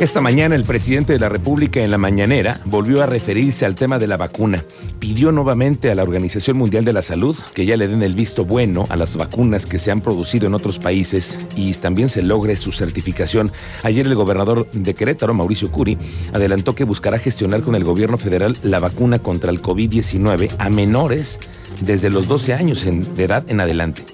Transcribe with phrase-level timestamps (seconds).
[0.00, 4.00] Esta mañana el presidente de la República en la mañanera volvió a referirse al tema
[4.00, 4.64] de la vacuna.
[4.98, 8.44] Pidió nuevamente a la Organización Mundial de la Salud que ya le den el visto
[8.44, 12.56] bueno a las vacunas que se han producido en otros países y también se logre
[12.56, 13.52] su certificación.
[13.84, 15.96] Ayer el gobernador de Querétaro, Mauricio Curi,
[16.32, 21.38] adelantó que buscará gestionar con el gobierno federal la vacuna contra el COVID-19 a menores
[21.82, 24.04] desde los 12 años de edad en adelante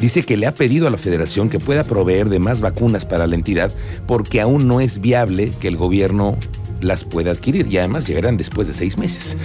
[0.00, 3.26] dice que le ha pedido a la federación que pueda proveer de más vacunas para
[3.26, 3.72] la entidad
[4.06, 6.36] porque aún no es viable que el gobierno
[6.80, 9.36] las pueda adquirir y además llegarán después de seis meses.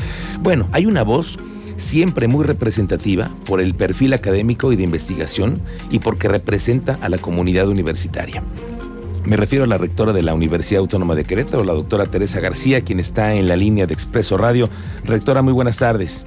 [0.42, 1.40] Bueno, hay una voz
[1.78, 5.60] siempre muy representativa por el perfil académico y de investigación
[5.90, 8.44] y porque representa a la comunidad universitaria.
[9.26, 12.82] Me refiero a la rectora de la Universidad Autónoma de Querétaro, la doctora Teresa García,
[12.84, 14.70] quien está en la línea de Expreso Radio.
[15.06, 16.26] Rectora, muy buenas tardes.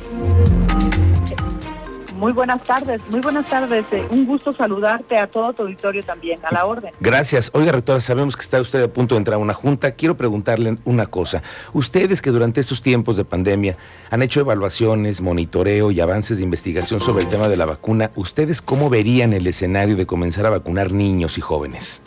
[2.23, 3.84] Muy buenas tardes, muy buenas tardes.
[3.90, 6.92] Eh, un gusto saludarte a todo tu auditorio también, a la orden.
[7.01, 7.51] Gracias.
[7.52, 9.90] Oiga, rectora, sabemos que está usted a punto de entrar a una junta.
[9.90, 11.43] Quiero preguntarle una cosa.
[11.73, 13.76] Ustedes que durante estos tiempos de pandemia
[14.09, 18.62] han hecho evaluaciones, monitoreo y avances de investigación sobre el tema de la vacuna, ¿ustedes
[18.62, 22.00] cómo verían el escenario de comenzar a vacunar niños y jóvenes?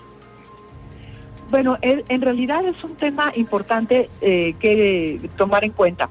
[1.51, 6.09] Bueno, en realidad es un tema importante eh, que tomar en cuenta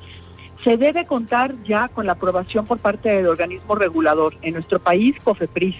[0.64, 4.34] se debe contar ya con la aprobación por parte del organismo regulador.
[4.42, 5.76] En nuestro país, COFEPRIS.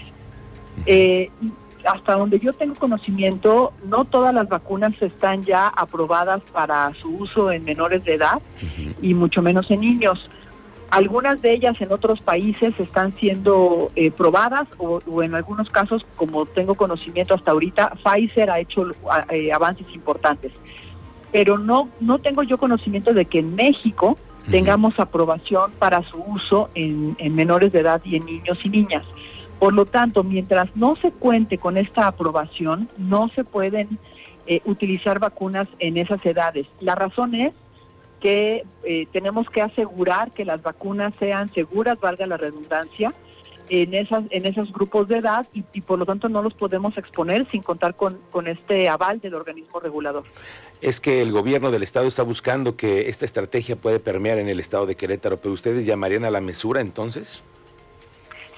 [0.85, 1.29] Eh,
[1.85, 7.51] hasta donde yo tengo conocimiento, no todas las vacunas están ya aprobadas para su uso
[7.51, 8.41] en menores de edad
[9.01, 10.29] y mucho menos en niños.
[10.89, 16.45] Algunas de ellas en otros países están siendo eh, probadas o, en algunos casos, como
[16.45, 18.87] tengo conocimiento hasta ahorita, Pfizer ha hecho
[19.29, 20.51] eh, avances importantes.
[21.31, 24.17] Pero no, no tengo yo conocimiento de que en México
[24.49, 29.03] tengamos aprobación para su uso en, menores de edad y en niños y niñas.
[29.59, 33.99] Por lo tanto, mientras no se cuente con esta aprobación, no se pueden
[34.47, 36.67] eh, utilizar vacunas en esas edades.
[36.79, 37.53] La razón es
[38.19, 43.13] que eh, tenemos que asegurar que las vacunas sean seguras, valga la redundancia,
[43.69, 47.49] en, esas, en esos grupos de edad y, por lo tanto no los podemos exponer
[47.51, 50.23] sin contar con, con, este aval del organismo regulador.
[50.81, 54.59] Es que el gobierno del estado está buscando que esta estrategia puede permear en el
[54.59, 57.43] estado de Querétaro, pero ustedes llamarían a la mesura entonces?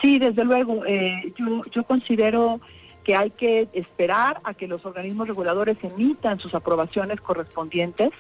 [0.02, 0.86] Sí, desde luego.
[0.86, 2.60] Eh, yo, yo considero
[3.08, 8.12] que hay que esperar a que los organismos reguladores emitan sus aprobaciones correspondientes.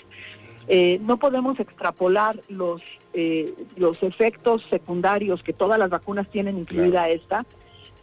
[0.70, 2.82] Eh, no podemos extrapolar los
[3.20, 7.48] eh, los efectos secundarios que todas las vacunas tienen, incluida esta,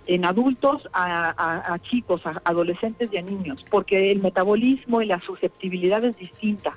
[0.07, 6.05] en adultos, a, chicos, a adolescentes y a niños, porque el metabolismo y la susceptibilidad
[6.05, 6.77] es distinta.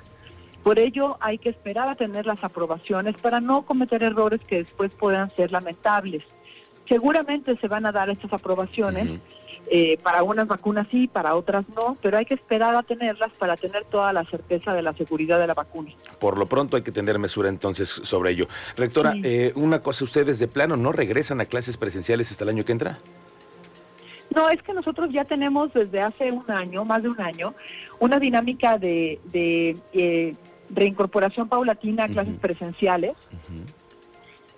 [0.62, 4.92] Por ello hay que esperar a tener las aprobaciones para no cometer errores que después
[4.94, 6.22] puedan ser lamentables.
[6.86, 9.18] Seguramente se van a dar estas aprobaciones.
[9.70, 13.54] Eh, para unas vacunas sí, para otras no, pero hay que esperar a tenerlas para
[13.56, 15.90] tener toda la certeza de la seguridad de la vacuna.
[16.18, 18.48] Por lo pronto hay que tener mesura entonces sobre ello.
[18.76, 22.64] Rectora, eh, una cosa, ¿ustedes de plano no regresan a clases presenciales hasta el año
[22.64, 22.98] que entra?
[24.34, 27.54] No, es que nosotros ya tenemos desde hace un año, más de un año,
[27.98, 30.34] una dinámica de, eh,
[30.70, 33.16] reincorporación paulatina a clases presenciales.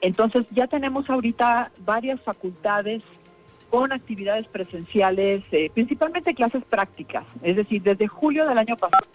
[0.01, 3.03] Entonces ya tenemos ahorita varias facultades
[3.71, 7.25] con actividades presenciales, eh, principalmente clases prácticas.
[7.43, 9.07] Es decir, desde julio del año pasado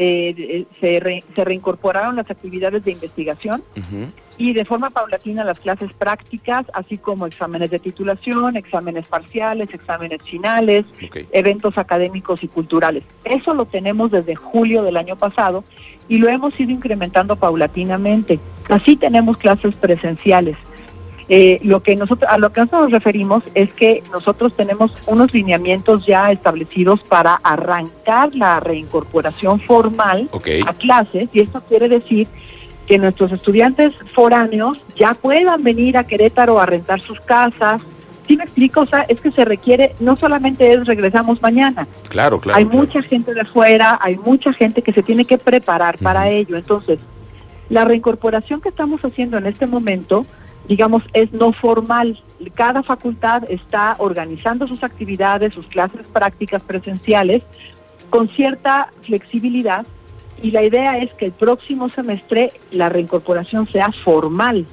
[0.00, 3.64] eh, se, se, reincorporaron las actividades de investigación
[4.36, 10.22] y de forma paulatina las clases prácticas, así como exámenes de titulación, exámenes parciales, exámenes
[10.22, 10.84] finales,
[11.32, 13.02] eventos académicos y culturales.
[13.24, 15.64] Eso lo tenemos desde julio del año pasado
[16.08, 18.38] y lo hemos ido incrementando paulatinamente.
[18.68, 20.56] Así tenemos clases presenciales.
[21.30, 25.34] Eh, lo que nosotros, a lo que nosotros nos referimos es que nosotros tenemos unos
[25.34, 30.30] lineamientos ya establecidos para arrancar la reincorporación formal
[30.66, 32.28] a clases y esto quiere decir
[32.86, 37.82] que nuestros estudiantes foráneos ya puedan venir a Querétaro a rentar sus casas.
[38.26, 38.80] ¿Sí me explico?
[38.80, 41.86] O sea, es que se requiere, no solamente es regresamos mañana.
[42.08, 42.58] Claro, claro.
[42.58, 46.56] Hay mucha gente de afuera, hay mucha gente que se tiene que preparar para ello.
[46.56, 46.98] Entonces,
[47.68, 50.24] la reincorporación que estamos haciendo en este momento
[50.68, 52.22] digamos, es no formal.
[52.54, 57.42] Cada facultad está organizando sus actividades, sus clases prácticas presenciales
[58.10, 59.84] con cierta flexibilidad
[60.42, 64.66] y la idea es que el próximo semestre la reincorporación sea formal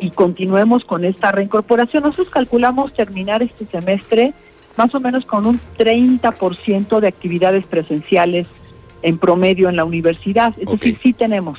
[0.00, 2.02] y continuemos con esta reincorporación.
[2.02, 4.32] Nosotros calculamos terminar este semestre
[4.76, 8.46] más o menos con un 30% de actividades presenciales
[9.02, 10.54] en promedio en la universidad.
[10.58, 11.58] Es decir, sí tenemos.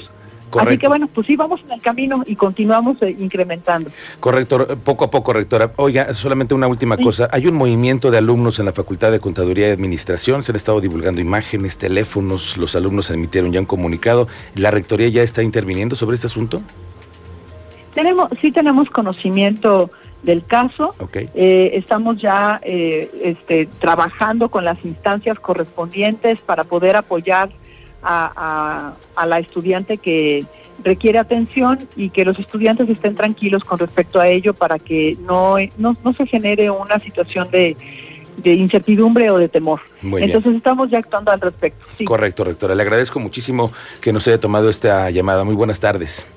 [0.60, 3.90] Así que bueno, pues sí, vamos en el camino y continuamos eh, incrementando.
[4.20, 5.72] Correcto, poco a poco, rectora.
[5.78, 7.28] Oiga, solamente una última cosa.
[7.32, 10.82] Hay un movimiento de alumnos en la Facultad de Contaduría y Administración, se han estado
[10.82, 14.28] divulgando imágenes, teléfonos, los alumnos emitieron ya un comunicado.
[14.56, 16.62] ¿La rectoría ya está interviniendo sobre este asunto?
[17.94, 19.92] Tenemos, sí tenemos conocimiento
[20.24, 20.96] del caso.
[21.14, 27.50] Eh, estamos ya eh, este, trabajando con las instancias correspondientes para poder apoyar
[28.04, 28.94] a,
[29.26, 30.46] la estudiante que
[30.84, 35.56] requiere atención y que los estudiantes estén tranquilos con respecto a ello para que no,
[35.78, 37.76] no, se genere una situación de,
[38.44, 39.82] incertidumbre o de temor.
[40.02, 41.86] Entonces estamos ya actuando al respecto.
[42.06, 42.76] Correcto, rectora.
[42.76, 43.72] Le agradezco muchísimo
[44.02, 45.44] que nos haya tomado esta llamada.
[45.44, 46.28] Muy buenas tardes.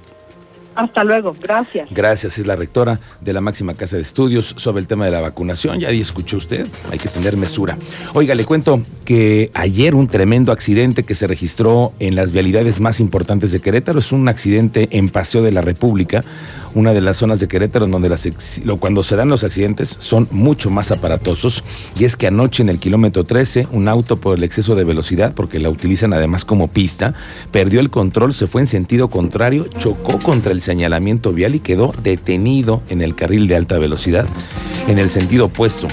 [0.77, 1.89] Hasta luego, gracias.
[1.91, 5.21] Gracias, es la rectora de la máxima casa de estudios sobre el tema de la
[5.21, 5.81] vacunación.
[5.81, 7.79] Ya ahí escuchó usted, hay que tener mesura.
[8.15, 13.01] Oiga, le cuento que ayer un tremendo accidente que se registró en las vialidades más
[13.01, 16.23] importantes de Querétaro es un accidente en Paseo de la República
[16.77, 18.29] una de las zonas de Querétaro donde las,
[18.79, 21.65] cuando se dan los accidentes son mucho más aparatosos.
[21.99, 25.33] Y es que anoche en el kilómetro 13, un auto por el exceso de velocidad,
[25.35, 27.15] porque la utilizan además como pista,
[27.51, 31.93] perdió el control, se fue en sentido contrario, chocó contra el señalamiento vial y quedó
[32.03, 34.27] detenido en el carril de alta velocidad
[34.89, 35.89] en el sentido opuesto.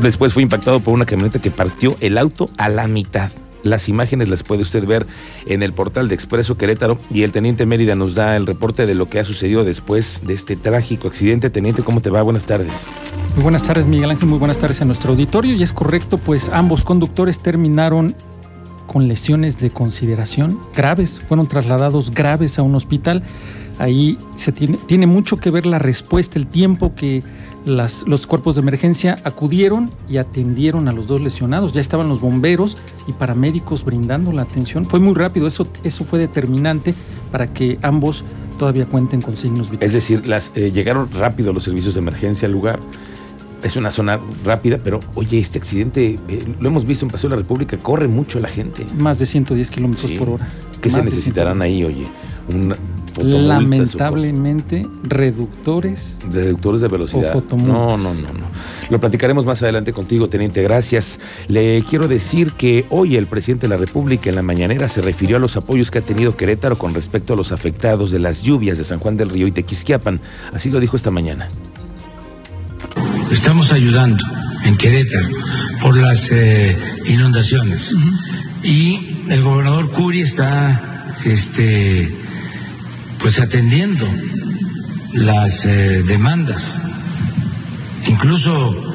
[0.00, 3.30] Después fue impactado por una camioneta que partió el auto a la mitad.
[3.62, 5.06] Las imágenes las puede usted ver
[5.46, 8.96] en el portal de Expreso Querétaro y el teniente Mérida nos da el reporte de
[8.96, 11.48] lo que ha sucedido después de este trágico accidente.
[11.48, 12.22] Teniente, ¿cómo te va?
[12.22, 12.88] Buenas tardes.
[13.36, 14.28] Muy buenas tardes, Miguel Ángel.
[14.28, 15.54] Muy buenas tardes a nuestro auditorio.
[15.54, 18.16] Y es correcto, pues ambos conductores terminaron
[18.92, 23.22] con lesiones de consideración graves, fueron trasladados graves a un hospital.
[23.78, 27.22] Ahí se tiene, tiene mucho que ver la respuesta, el tiempo que
[27.64, 31.72] los cuerpos de emergencia acudieron y atendieron a los dos lesionados.
[31.72, 34.84] Ya estaban los bomberos y paramédicos brindando la atención.
[34.84, 36.94] Fue muy rápido, eso, eso fue determinante
[37.30, 38.24] para que ambos
[38.58, 39.94] todavía cuenten con signos vitales.
[39.94, 42.80] Es decir, las, eh, llegaron rápido los servicios de emergencia al lugar.
[43.62, 47.36] Es una zona rápida, pero oye, este accidente, eh, lo hemos visto en Paseo de
[47.36, 48.84] la República, corre mucho la gente.
[48.98, 50.48] Más de 110 kilómetros por hora.
[50.80, 52.08] ¿Qué se necesitarán ahí, oye?
[52.52, 52.74] Un,
[53.20, 56.18] Lamentablemente, reductores.
[56.30, 57.34] Reductores de velocidad.
[57.50, 58.46] no, no, no, no.
[58.90, 60.62] Lo platicaremos más adelante contigo, teniente.
[60.62, 61.20] Gracias.
[61.48, 65.36] Le quiero decir que hoy el presidente de la República en la mañanera se refirió
[65.36, 68.78] a los apoyos que ha tenido Querétaro con respecto a los afectados de las lluvias
[68.78, 70.20] de San Juan del Río y Tequisquiapan.
[70.52, 71.50] Así lo dijo esta mañana.
[73.32, 74.22] Estamos ayudando
[74.62, 75.28] en Querétaro
[75.80, 76.76] por las eh,
[77.06, 77.94] inundaciones.
[78.62, 82.14] Y el gobernador Curi está este,
[83.18, 84.06] pues atendiendo
[85.14, 86.62] las eh, demandas.
[88.06, 88.94] Incluso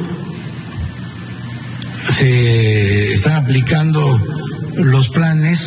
[2.18, 4.22] se están aplicando
[4.76, 5.60] los planes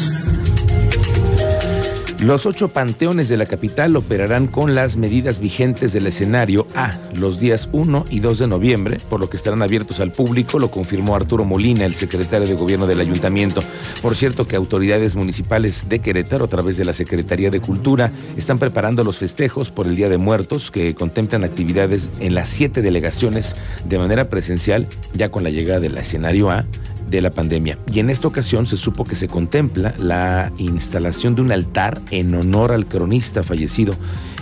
[2.20, 7.40] los ocho panteones de la capital operarán con las medidas vigentes del escenario A los
[7.40, 11.17] días 1 y 2 de noviembre, por lo que estarán abiertos al público, lo confirmó
[11.17, 13.62] Arturo Molina, el secretario de Gobierno del Ayuntamiento.
[14.02, 18.58] Por cierto que autoridades municipales de Querétaro, a través de la Secretaría de Cultura, están
[18.58, 23.56] preparando los festejos por el Día de Muertos, que contemplan actividades en las siete delegaciones
[23.87, 26.66] de manera presencial, ya con la llegada del escenario A
[27.11, 27.79] de la pandemia.
[27.93, 32.35] Y en esta ocasión se supo que se contempla la instalación de un altar en
[32.35, 33.95] honor al cronista fallecido,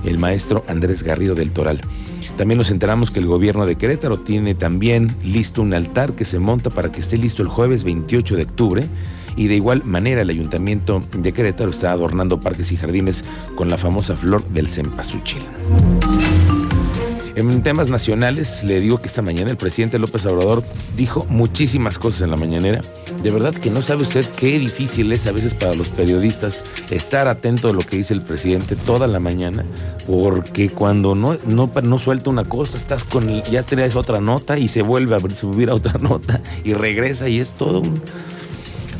[0.05, 1.81] el maestro Andrés Garrido del Toral.
[2.37, 6.39] También nos enteramos que el gobierno de Querétaro tiene también listo un altar que se
[6.39, 8.87] monta para que esté listo el jueves 28 de octubre.
[9.35, 13.25] Y de igual manera el ayuntamiento de Querétaro está adornando parques y jardines
[13.57, 15.43] con la famosa flor del cempasúchil.
[17.38, 20.64] En temas nacionales, le digo que esta mañana el presidente López Obrador
[20.97, 22.80] dijo muchísimas cosas en la mañanera.
[23.23, 27.28] De verdad que no sabe usted qué difícil es a veces para los periodistas estar
[27.28, 29.64] atento a lo que dice el presidente toda la mañana,
[30.09, 34.66] porque cuando no, no, no suelta una cosa, estás con ya traes otra nota y
[34.66, 38.02] se vuelve a subir a otra nota y regresa y es todo un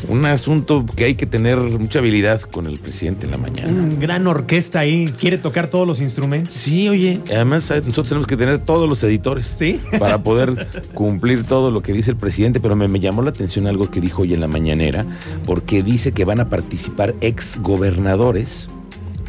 [0.09, 3.71] un asunto que hay que tener mucha habilidad con el presidente en la mañana.
[3.71, 6.53] Un gran orquesta ahí, quiere tocar todos los instrumentos.
[6.53, 9.81] Sí, oye, además nosotros tenemos que tener todos los editores ¿Sí?
[9.99, 13.67] para poder cumplir todo lo que dice el presidente, pero me, me llamó la atención
[13.67, 15.05] algo que dijo hoy en la mañanera,
[15.45, 18.69] porque dice que van a participar ex gobernadores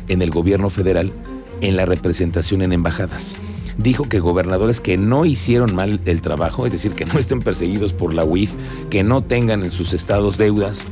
[0.08, 1.12] en el gobierno federal
[1.62, 3.36] en la representación en embajadas
[3.80, 7.94] dijo que gobernadores que no hicieron mal el trabajo, es decir, que no estén perseguidos
[7.94, 8.52] por la UIF,
[8.90, 10.88] que no tengan en sus estados deudas,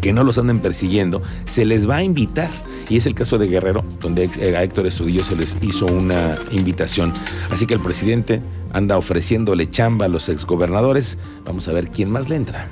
[0.00, 2.50] que no los anden persiguiendo, se les va a invitar.
[2.88, 7.12] Y es el caso de Guerrero, donde a Héctor Estudillo se les hizo una invitación.
[7.50, 8.42] Así que el presidente
[8.72, 11.16] anda ofreciéndole chamba a los exgobernadores.
[11.46, 12.68] Vamos a ver quién más le entra.